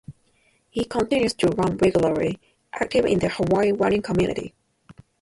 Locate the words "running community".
3.71-4.55